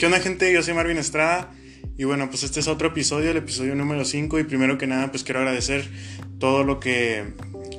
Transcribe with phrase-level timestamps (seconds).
[0.00, 0.50] ¿Qué onda gente?
[0.50, 1.52] Yo soy Marvin Estrada
[1.98, 5.10] y bueno, pues este es otro episodio, el episodio número 5 y primero que nada
[5.10, 5.86] pues quiero agradecer
[6.38, 7.34] todo lo que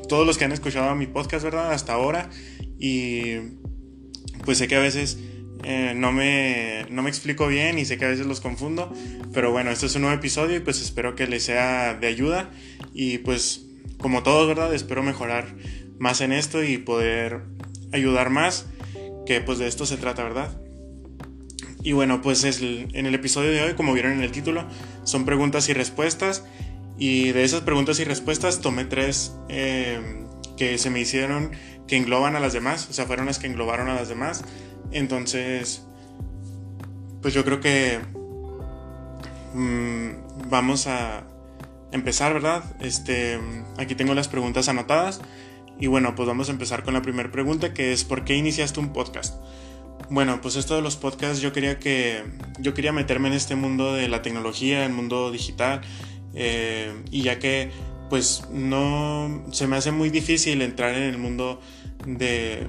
[0.07, 1.71] todos los que han escuchado mi podcast, ¿verdad?
[1.73, 2.29] Hasta ahora
[2.77, 3.37] y
[4.45, 5.17] pues sé que a veces
[5.63, 8.93] eh, no, me, no me explico bien y sé que a veces los confundo,
[9.33, 12.51] pero bueno, este es un nuevo episodio y pues espero que les sea de ayuda
[12.93, 13.65] y pues
[13.97, 14.71] como todos, ¿verdad?
[14.75, 15.55] Espero mejorar
[15.97, 17.41] más en esto y poder
[17.91, 18.67] ayudar más,
[19.25, 20.60] que pues de esto se trata, ¿verdad?
[21.83, 24.65] Y bueno, pues es en el episodio de hoy, como vieron en el título,
[25.03, 26.45] son preguntas y respuestas.
[26.97, 31.51] Y de esas preguntas y respuestas tomé tres em, que se me hicieron
[31.87, 32.87] que engloban a las demás.
[32.89, 34.43] O sea, fueron las que englobaron a las demás.
[34.91, 35.83] Entonces,
[37.21, 37.99] pues yo creo que
[39.53, 41.23] mm, vamos a
[41.91, 42.63] empezar, ¿verdad?
[42.79, 43.39] Este,
[43.77, 45.21] aquí tengo las preguntas anotadas.
[45.79, 48.79] Y bueno, pues vamos a empezar con la primera pregunta, que es ¿por qué iniciaste
[48.79, 49.35] un podcast?
[50.11, 52.21] Bueno, pues esto de los podcasts yo quería que
[52.59, 55.79] yo quería meterme en este mundo de la tecnología, el mundo digital
[56.33, 57.71] eh, y ya que
[58.09, 61.61] pues no se me hace muy difícil entrar en el mundo
[62.05, 62.67] de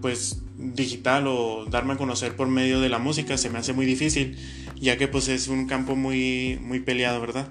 [0.00, 3.84] pues digital o darme a conocer por medio de la música se me hace muy
[3.84, 4.38] difícil
[4.80, 7.48] ya que pues es un campo muy muy peleado, ¿verdad?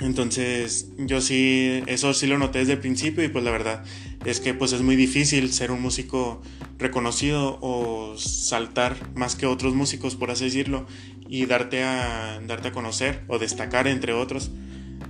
[0.00, 3.84] Entonces yo sí, eso sí lo noté desde el principio y pues la verdad
[4.24, 6.42] es que pues es muy difícil ser un músico
[6.78, 10.86] reconocido o saltar más que otros músicos por así decirlo
[11.28, 14.50] y darte a, darte a conocer o destacar entre otros.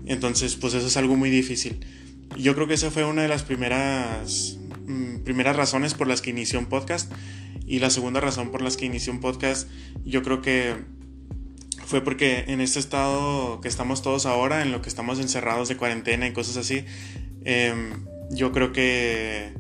[0.07, 1.85] Entonces pues eso es algo muy difícil.
[2.39, 6.31] Yo creo que esa fue una de las primeras, mm, primeras razones por las que
[6.31, 7.13] inició un podcast
[7.67, 9.69] y la segunda razón por las que inició un podcast
[10.05, 10.75] yo creo que
[11.87, 15.77] fue porque en este estado que estamos todos ahora, en lo que estamos encerrados de
[15.77, 16.85] cuarentena y cosas así,
[17.45, 19.53] em, yo creo que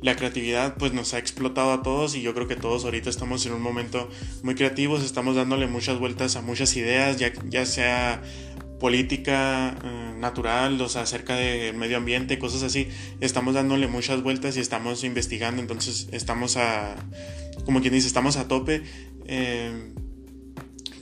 [0.00, 3.44] la creatividad pues nos ha explotado a todos y yo creo que todos ahorita estamos
[3.46, 4.08] en un momento
[4.42, 8.22] muy creativos, estamos dándole muchas vueltas a muchas ideas, ya, ya sea
[8.78, 12.88] política eh, natural, o sea, acerca del medio ambiente, cosas así,
[13.20, 16.94] estamos dándole muchas vueltas y estamos investigando, entonces estamos a,
[17.64, 18.82] como quien dice, estamos a tope.
[19.26, 19.92] Eh,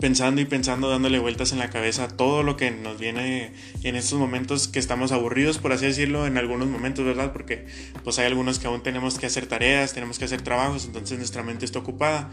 [0.00, 3.52] pensando y pensando, dándole vueltas en la cabeza a todo lo que nos viene
[3.82, 7.32] en estos momentos que estamos aburridos, por así decirlo, en algunos momentos, ¿verdad?
[7.32, 7.66] Porque
[8.04, 11.42] pues hay algunos que aún tenemos que hacer tareas, tenemos que hacer trabajos, entonces nuestra
[11.42, 12.30] mente está ocupada.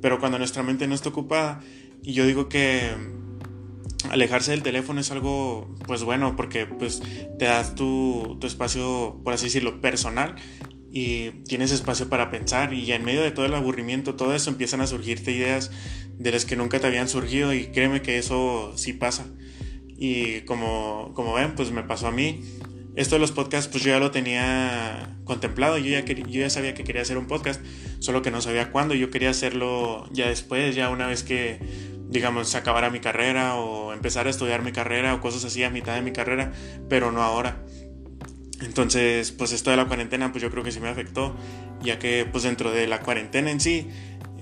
[0.00, 1.60] Pero cuando nuestra mente no está ocupada,
[2.02, 2.90] y yo digo que
[4.10, 7.00] alejarse del teléfono es algo pues bueno porque pues
[7.38, 10.34] te das tu, tu espacio por así decirlo personal
[10.92, 14.82] y tienes espacio para pensar y en medio de todo el aburrimiento, todo eso empiezan
[14.82, 15.70] a surgirte ideas
[16.18, 19.26] de las que nunca te habían surgido y créeme que eso sí pasa.
[19.88, 22.42] Y como, como ven, pues me pasó a mí.
[22.94, 26.74] Esto de los podcasts, pues yo ya lo tenía contemplado, yo ya, yo ya sabía
[26.74, 27.64] que quería hacer un podcast,
[28.00, 31.58] solo que no sabía cuándo, yo quería hacerlo ya después, ya una vez que,
[32.10, 35.94] digamos, acabara mi carrera o empezar a estudiar mi carrera o cosas así a mitad
[35.94, 36.52] de mi carrera,
[36.90, 37.64] pero no ahora.
[38.60, 41.34] Entonces, pues esto de la cuarentena, pues yo creo que sí me afectó,
[41.82, 43.88] ya que pues dentro de la cuarentena en sí,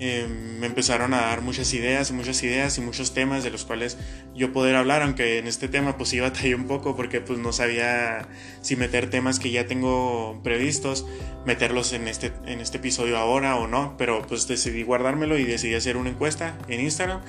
[0.03, 3.99] eh, me empezaron a dar muchas ideas, muchas ideas y muchos temas de los cuales
[4.33, 7.37] yo poder hablar, aunque en este tema pues iba a tallar un poco porque pues
[7.37, 8.27] no sabía
[8.61, 11.05] si meter temas que ya tengo previstos,
[11.45, 15.75] meterlos en este, en este episodio ahora o no, pero pues decidí guardármelo y decidí
[15.75, 17.21] hacer una encuesta en Instagram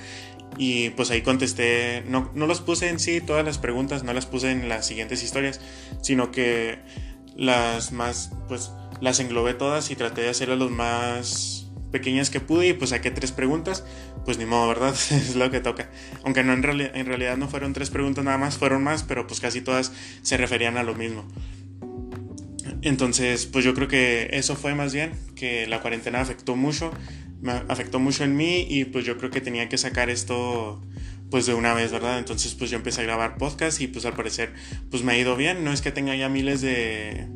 [0.57, 4.25] y pues ahí contesté, no, no los puse en sí todas las preguntas, no las
[4.25, 5.61] puse en las siguientes historias,
[6.01, 6.79] sino que
[7.35, 11.62] las más, pues las englobé todas y traté de hacerlas los más
[11.93, 13.85] pequeñas que pude y pues saqué tres preguntas,
[14.25, 14.93] pues ni modo, ¿verdad?
[15.11, 15.89] es lo que toca.
[16.23, 19.61] Aunque no en, realidad no fueron tres preguntas nada más, fueron más, pero pues casi
[19.61, 19.93] todas
[20.23, 21.23] se referían a lo mismo.
[22.81, 26.91] Entonces, pues yo creo que eso fue más bien, que la cuarentena afectó mucho,
[27.41, 30.81] me afectó mucho en mí y pues yo creo que tenía que sacar esto
[31.29, 32.17] pues de una vez, ¿verdad?
[32.17, 34.51] Entonces pues yo empecé a grabar podcast y pues al parecer
[34.89, 37.27] pues me ha ido bien, no es que tenga ya miles de,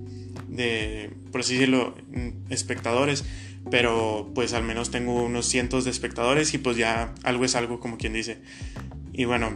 [0.47, 1.95] de por así decirlo,
[2.49, 3.23] espectadores,
[3.69, 7.79] pero pues al menos tengo unos cientos de espectadores y pues ya algo es algo
[7.79, 8.39] como quien dice.
[9.13, 9.51] Y bueno,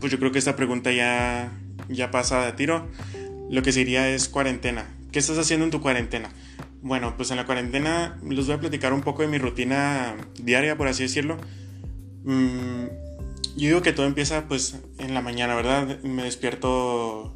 [0.00, 1.52] pues yo creo que esta pregunta ya,
[1.88, 2.88] ya pasa de tiro.
[3.50, 4.86] Lo que sería es cuarentena.
[5.12, 6.30] ¿Qué estás haciendo en tu cuarentena?
[6.82, 10.76] Bueno, pues en la cuarentena les voy a platicar un poco de mi rutina diaria,
[10.76, 11.36] por así decirlo.
[12.24, 12.86] Mm,
[13.56, 16.00] yo digo que todo empieza pues en la mañana, ¿verdad?
[16.02, 17.34] Me despierto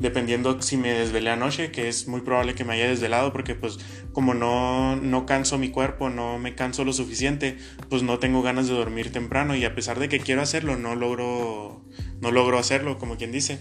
[0.00, 3.78] dependiendo si me desvelé anoche, que es muy probable que me haya desvelado porque pues
[4.12, 7.58] como no, no canso mi cuerpo, no me canso lo suficiente,
[7.88, 10.96] pues no tengo ganas de dormir temprano y a pesar de que quiero hacerlo, no
[10.96, 11.84] logro,
[12.20, 13.58] no logro hacerlo, como quien dice,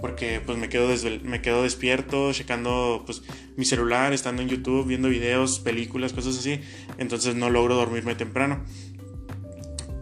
[0.00, 0.88] porque pues me quedo,
[1.24, 3.22] me quedo despierto, checando pues
[3.56, 6.60] mi celular, estando en YouTube, viendo videos, películas, cosas así,
[6.98, 8.64] entonces no logro dormirme temprano.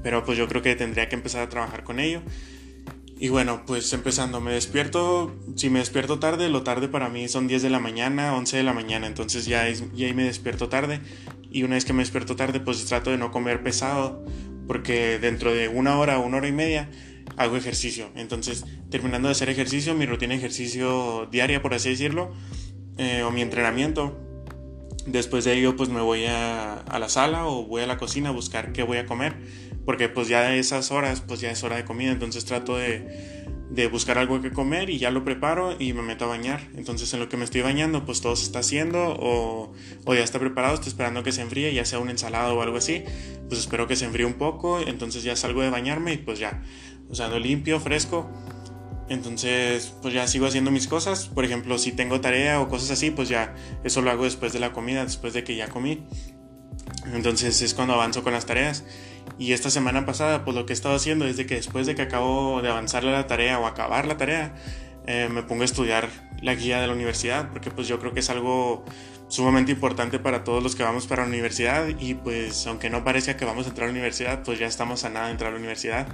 [0.03, 2.23] pero pues yo creo que tendría que empezar a trabajar con ello.
[3.21, 7.49] Y bueno, pues empezando, me despierto, si me despierto tarde, lo tarde para mí son
[7.49, 11.01] 10 de la mañana, 11 de la mañana, entonces ya, ya ahí me despierto tarde.
[11.51, 14.25] Y una vez que me despierto tarde, pues trato de no comer pesado,
[14.69, 16.91] porque dentro de una hora, una hora y media,
[17.37, 18.11] hago ejercicio.
[18.15, 22.33] Entonces, terminando de hacer ejercicio, mi rutina de ejercicio diaria, por así decirlo,
[22.99, 24.28] eh, o mi entrenamiento,
[25.09, 28.31] después de ello, pues me voy a, a la sala o voy a la cocina
[28.31, 29.35] a buscar qué voy a comer
[29.89, 33.49] porque pues ya de esas horas pues ya es hora de comida, entonces trato de,
[33.71, 36.61] de, buscar algo que comer y ya lo preparo y me meto a bañar.
[36.77, 39.73] Entonces en lo que me estoy bañando pues todo se está haciendo o,
[40.05, 42.77] o ya está preparado, estoy esperando que se enfríe, ya sea un ensalado o algo
[42.77, 43.03] así,
[43.49, 46.63] pues espero que se enfríe un poco, entonces ya salgo de bañarme y pues ya,
[47.09, 48.29] o sea, no limpio, fresco.
[49.09, 51.27] Entonces, pues ya sigo haciendo mis cosas.
[51.27, 54.61] Por ejemplo, si tengo tarea o cosas así, pues ya eso lo hago después de
[54.61, 56.05] la comida, después de que ya comí.
[57.13, 58.85] Entonces es cuando avanzo con las tareas.
[59.39, 61.95] Y esta semana pasada, pues lo que he estado haciendo es de que después de
[61.95, 64.55] que acabo de avanzar la tarea o acabar la tarea,
[65.07, 66.09] eh, me pongo a estudiar
[66.43, 68.85] la guía de la universidad, porque pues yo creo que es algo
[69.29, 73.37] sumamente importante para todos los que vamos para la universidad y pues aunque no parezca
[73.37, 75.53] que vamos a entrar a la universidad, pues ya estamos a nada de entrar a
[75.53, 76.09] la universidad.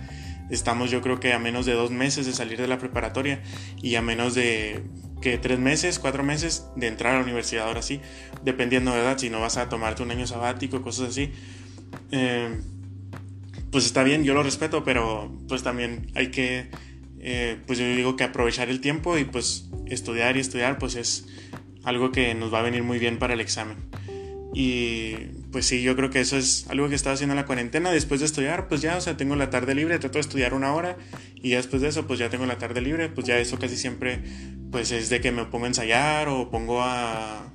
[0.50, 3.42] Estamos yo creo que a menos de dos meses de salir de la preparatoria
[3.80, 4.82] y a menos de
[5.20, 8.00] que tres meses, cuatro meses de entrar a la universidad ahora sí,
[8.44, 11.32] dependiendo de edad, si no vas a tomarte un año sabático, cosas así.
[12.10, 12.60] Eh,
[13.70, 16.68] pues está bien, yo lo respeto, pero pues también hay que,
[17.20, 21.26] eh, pues yo digo que aprovechar el tiempo y pues estudiar y estudiar, pues es
[21.84, 23.78] algo que nos va a venir muy bien para el examen.
[24.54, 25.14] Y
[25.54, 27.92] pues sí, yo creo que eso es algo que estaba haciendo en la cuarentena.
[27.92, 30.74] Después de estudiar, pues ya, o sea, tengo la tarde libre, trato de estudiar una
[30.74, 30.96] hora
[31.36, 33.08] y después de eso, pues ya tengo la tarde libre.
[33.08, 34.20] Pues ya eso casi siempre,
[34.72, 37.52] pues es de que me pongo a ensayar o pongo a,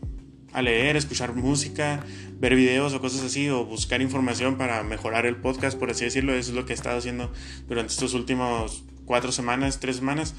[0.53, 2.05] a leer, escuchar música,
[2.35, 6.33] ver videos o cosas así, o buscar información para mejorar el podcast, por así decirlo.
[6.33, 7.33] Eso es lo que he estado haciendo
[7.67, 10.35] durante estos últimos cuatro semanas, tres semanas.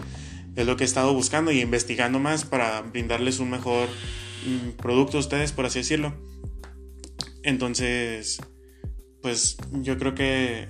[0.57, 3.87] Es lo que he estado buscando y investigando más para brindarles un mejor
[4.47, 6.15] mm, producto a ustedes, por así decirlo.
[7.43, 8.41] Entonces,
[9.23, 10.69] pues yo creo que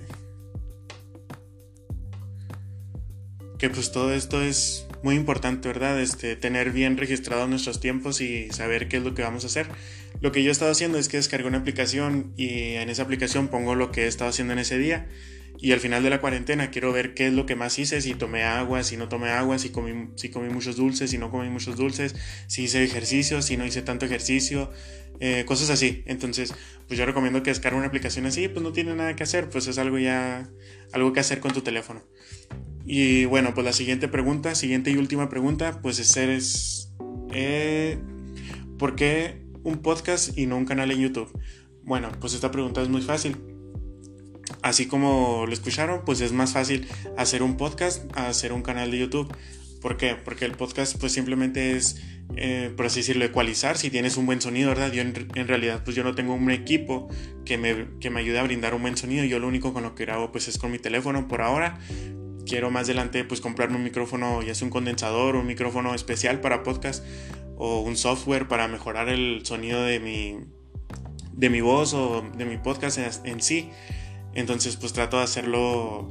[3.61, 6.01] que pues todo esto es muy importante, ¿verdad?
[6.01, 9.67] Este, tener bien registrados nuestros tiempos y saber qué es lo que vamos a hacer.
[10.19, 13.49] Lo que yo he estado haciendo es que descargué una aplicación y en esa aplicación
[13.49, 15.07] pongo lo que he estado haciendo en ese día.
[15.61, 18.15] Y al final de la cuarentena quiero ver qué es lo que más hice, si
[18.15, 21.49] tomé agua, si no tomé agua, si comí, si comí muchos dulces, si no comí
[21.49, 22.15] muchos dulces,
[22.47, 24.71] si hice ejercicio, si no hice tanto ejercicio,
[25.19, 26.01] eh, cosas así.
[26.07, 26.55] Entonces,
[26.87, 29.67] pues yo recomiendo que descargue una aplicación así, pues no tiene nada que hacer, pues
[29.67, 30.49] es algo ya,
[30.93, 32.01] algo que hacer con tu teléfono.
[32.83, 36.91] Y bueno, pues la siguiente pregunta, siguiente y última pregunta, pues es, es
[37.33, 37.99] eh,
[38.79, 41.31] ¿por qué un podcast y no un canal en YouTube?
[41.83, 43.50] Bueno, pues esta pregunta es muy fácil.
[44.61, 46.87] Así como lo escucharon, pues es más fácil
[47.17, 49.33] hacer un podcast hacer un canal de YouTube.
[49.81, 50.15] ¿Por qué?
[50.15, 52.01] Porque el podcast pues simplemente es,
[52.35, 54.91] eh, por así decirlo, ecualizar si tienes un buen sonido, ¿verdad?
[54.91, 57.09] Yo en, en, realidad pues yo no tengo un equipo
[57.45, 59.25] que me, que me ayude a brindar un buen sonido.
[59.25, 61.79] Yo lo único con lo que grabo pues es con mi teléfono por ahora
[62.45, 66.63] quiero más adelante pues comprarme un micrófono, ya sea un condensador, un micrófono especial para
[66.63, 67.03] podcast
[67.57, 70.39] o un software para mejorar el sonido de mi,
[71.31, 73.69] de mi voz o de mi podcast en, sí.
[74.33, 76.07] Entonces pues trato de hacerlo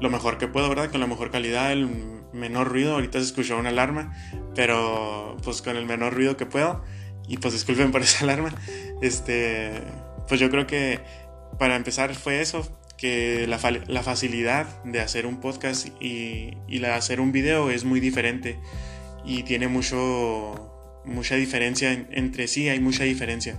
[0.00, 0.90] lo mejor que puedo, ¿verdad?
[0.90, 1.88] Con la mejor calidad, el
[2.32, 2.94] menor ruido.
[2.94, 4.14] Ahorita se escuchó una alarma,
[4.54, 6.82] pero pues con el menor ruido que puedo.
[7.28, 8.54] Y pues disculpen por esa alarma.
[9.00, 9.82] Este,
[10.28, 11.00] pues yo creo que
[11.58, 17.32] para empezar fue eso, que la, facilidad de hacer un podcast y, y hacer un
[17.32, 18.58] video es muy diferente
[19.24, 23.58] y tiene mucho, mucha diferencia entre sí, hay mucha diferencia.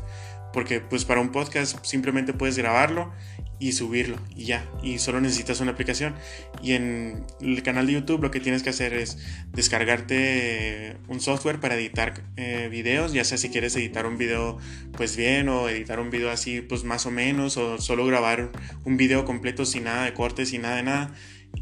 [0.54, 3.12] Porque pues para un podcast simplemente puedes grabarlo
[3.60, 4.70] y subirlo y ya.
[4.84, 6.16] Y solo necesitas una aplicación.
[6.62, 9.18] Y en el canal de YouTube lo que tienes que hacer es
[9.54, 14.58] descargarte un software para editar eh, videos, ya sea si quieres editar un video
[14.94, 18.52] pues bien o editar un video así pues más o menos o solo grabar
[18.84, 21.16] un video completo sin nada de cortes, sin nada de nada.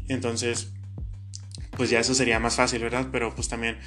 [0.08, 0.72] Entonces
[1.76, 3.08] pues ya eso sería más fácil, ¿verdad?
[3.10, 3.78] Pero pues también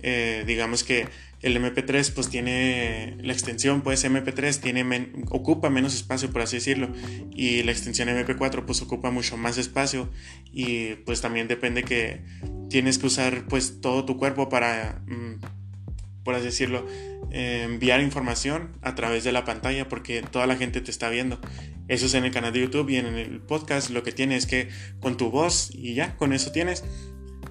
[0.00, 1.06] eh, digamos que
[1.44, 6.88] el MP3 pues tiene la extensión pues MP3 tiene ocupa menos espacio por así decirlo
[7.34, 10.10] y la extensión MP4 pues ocupa mucho más espacio
[10.52, 12.22] y pues también depende que
[12.70, 16.86] tienes que usar pues todo tu cuerpo para mm, por así decirlo
[17.30, 21.40] enviar información a través de la pantalla porque toda la gente te está viendo.
[21.88, 24.46] Eso es en el canal de YouTube y en el podcast lo que tienes es
[24.46, 24.68] que
[25.00, 26.84] con tu voz y ya con eso tienes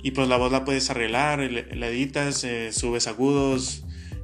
[0.04, 3.83] y pues la voz la puedes arreglar, la editas, eh, subes agudos,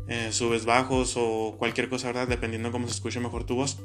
[0.09, 2.27] eh, subes bajos o cualquier cosa, ¿verdad?
[2.27, 3.77] Dependiendo cómo se escuche mejor tu voz.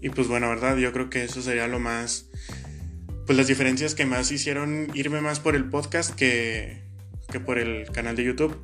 [0.00, 0.76] Y pues bueno, ¿verdad?
[0.76, 2.30] Yo creo que eso sería lo más...
[3.26, 6.82] Pues las diferencias que más hicieron irme más por el podcast que,
[7.30, 8.56] que por el canal de YouTube.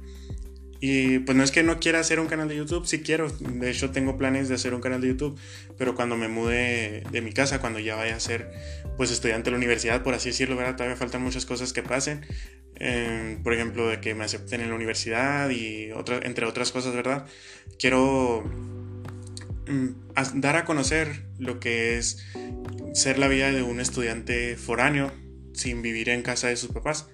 [0.81, 3.31] Y pues no es que no quiera hacer un canal de YouTube, sí quiero.
[3.31, 5.39] De hecho tengo planes de hacer un canal de YouTube,
[5.79, 8.51] pero cuando me mude de mi casa, cuando ya vaya a ser
[8.97, 10.77] pues estudiante de la universidad, por así decirlo, ¿verdad?
[10.77, 12.27] Todavía faltan muchas cosas que pasen.
[12.79, 16.95] Em, por ejemplo, de que me acepten en la universidad y otra, entre otras cosas,
[16.95, 17.27] ¿verdad?
[17.79, 18.45] Quiero
[19.67, 19.89] mm,
[20.35, 22.27] dar a conocer lo que es
[22.93, 25.13] ser la vida de un estudiante foráneo
[25.55, 27.09] sin vivir en casa de sus papás.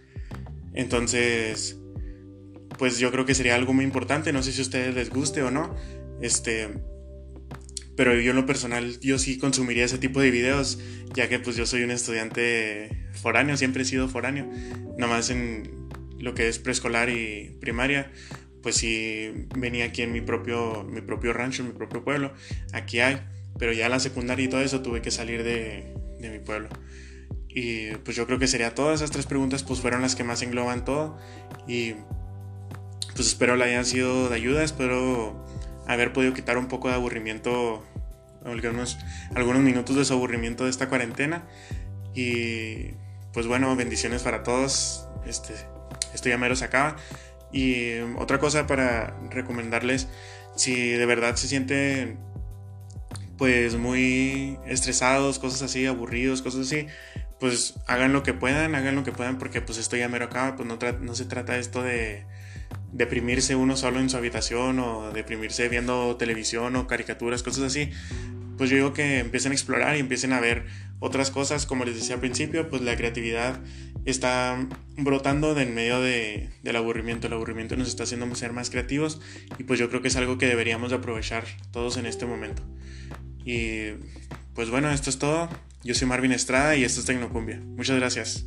[0.75, 1.79] Entonces,
[2.83, 4.33] pues yo creo que sería algo muy importante.
[4.33, 5.73] No sé si a ustedes les guste o no.
[6.21, 6.69] Este,
[7.97, 10.81] pero yo en lo personal, yo sí consumiría ese tipo de videos,
[11.15, 14.51] ya que pues yo soy un estudiante foráneo, siempre he sido foráneo.
[14.99, 18.11] Nada más en lo que es preescolar y primaria,
[18.65, 22.33] pues sí venía aquí en mi propio, mi propio rancho, en mi propio pueblo.
[22.73, 23.21] Aquí hay,
[23.61, 26.69] pero ya la secundaria y todo eso tuve que salir de, de mi pueblo.
[27.49, 30.43] Y pues yo creo que sería todas esas tres preguntas, pues fueron las que más
[30.43, 31.17] engloban todo.
[31.69, 31.95] Y
[33.15, 35.45] pues espero le hayan sido de ayuda, espero
[35.87, 37.85] haber podido quitar un poco de aburrimiento,
[38.45, 38.99] algunos,
[39.35, 41.45] algunos minutos de su aburrimiento de esta cuarentena.
[42.15, 42.93] Y
[43.33, 45.07] pues bueno, bendiciones para todos.
[45.27, 45.55] Este,
[46.15, 46.97] esto ya mero se acaba.
[47.53, 50.09] Y otra cosa para recomendarles,
[50.57, 52.19] si de verdad se sienten
[53.37, 56.87] pues muy estresados, cosas así, aburridos, cosas así,
[57.41, 60.57] pues hagan lo que puedan, hagan lo que puedan porque pues esto ya mero acaba,
[60.57, 62.25] pues no, no se trata esto de
[62.93, 67.91] deprimirse uno solo en su habitación o deprimirse viendo televisión o caricaturas, cosas así,
[68.57, 70.67] pues yo digo que empiecen a explorar y empiecen a ver
[71.01, 73.61] otras cosas, como les decía al principio, pues la creatividad
[74.05, 78.71] está brotando de en medio de, del aburrimiento, el aburrimiento nos está haciendo ser más
[78.71, 79.21] creativos
[79.59, 82.63] y pues yo creo que es algo que deberíamos de aprovechar todos en este momento.
[83.45, 83.95] Y
[84.55, 85.49] pues bueno, esto es todo.
[85.83, 87.61] Yo soy Marvin Estrada y esto es Tecnocumbia.
[87.61, 88.47] Muchas gracias.